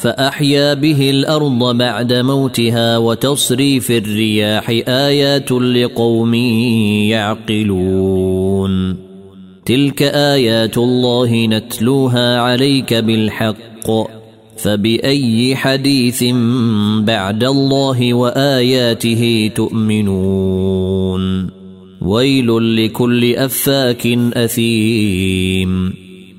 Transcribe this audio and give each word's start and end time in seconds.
فأحيا 0.00 0.74
به 0.74 1.10
الأرض 1.10 1.76
بعد 1.76 2.12
موتها 2.12 2.98
وتصريف 2.98 3.90
الرياح 3.90 4.70
آيات 4.88 5.52
لقوم 5.52 6.34
يعقلون. 7.04 8.96
تلك 9.64 10.02
آيات 10.02 10.78
الله 10.78 11.46
نتلوها 11.46 12.40
عليك 12.40 12.94
بالحق. 12.94 13.90
فبأي 14.56 15.56
حديث 15.56 16.24
بعد 16.98 17.44
الله 17.44 18.14
وآياته 18.14 19.50
تؤمنون؟ 19.54 21.50
ويل 22.00 22.76
لكل 22.84 23.34
أفاك 23.34 24.06
أثيم. 24.34 26.09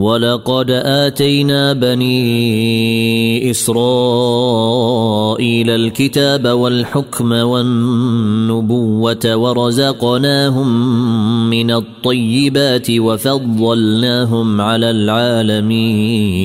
ولقد 0.00 0.70
اتينا 0.70 1.72
بني 1.72 3.50
اسرائيل 3.50 3.80
الكتاب 5.70 6.48
والحكم 6.48 7.32
والنبوه 7.32 9.36
ورزقناهم 9.36 10.70
من 11.50 11.70
الطيبات 11.70 12.90
وفضلناهم 12.90 14.60
على 14.60 14.90
العالمين 14.90 16.40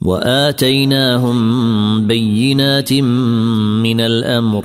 واتيناهم 0.00 1.38
بينات 2.06 2.92
من 3.82 4.00
الامر 4.00 4.64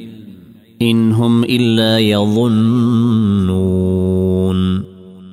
إن 0.81 1.11
هم 1.11 1.43
إلا 1.43 1.99
يظنون. 1.99 3.81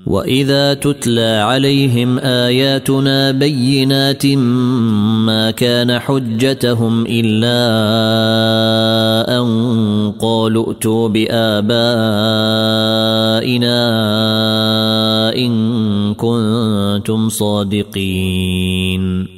وإذا 0.09 0.75
تتلى 0.75 1.21
عليهم 1.21 2.19
آياتنا 2.19 3.31
بينات 3.31 4.27
ما 4.27 5.51
كان 5.51 5.99
حجتهم 5.99 7.05
إلا 7.09 7.59
أن 9.41 10.13
قالوا 10.21 10.73
ائتوا 10.73 11.09
بآبائنا 11.09 11.69
إن 15.37 16.15
كنتم 16.15 17.29
صادقين. 17.29 19.38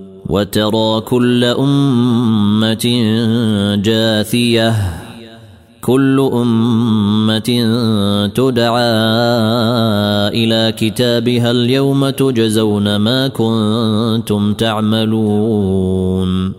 وترى 0.31 1.01
كل 1.01 1.43
أمة 1.43 2.85
جاثية 3.75 4.73
كل 5.81 6.29
أمة 6.33 7.49
تدعى 8.35 8.91
إلى 10.39 10.73
كتابها 10.77 11.51
اليوم 11.51 12.09
تجزون 12.09 12.95
ما 12.95 13.27
كنتم 13.27 14.53
تعملون. 14.53 16.53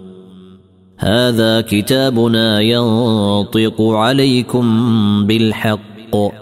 هذا 0.99 1.61
كتابنا 1.61 2.61
ينطق 2.61 3.83
عليكم 3.83 4.67
بالحق. 5.27 6.42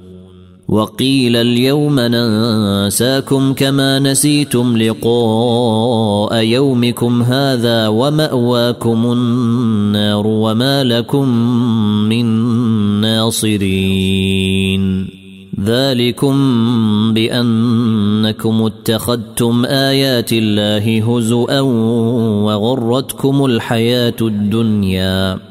وقيل 0.71 1.35
اليوم 1.35 1.99
ننساكم 1.99 3.53
كما 3.53 3.99
نسيتم 3.99 4.77
لقاء 4.77 6.43
يومكم 6.43 7.21
هذا 7.21 7.87
ومأواكم 7.87 9.11
النار 9.11 10.27
وما 10.27 10.83
لكم 10.83 11.29
من 12.09 12.25
ناصرين. 13.01 14.81
ذلكم 15.65 16.33
بأنكم 17.13 18.63
اتخذتم 18.65 19.65
آيات 19.65 20.33
الله 20.33 21.15
هزوا 21.17 21.59
وغرتكم 22.45 23.45
الحياة 23.45 24.15
الدنيا. 24.21 25.50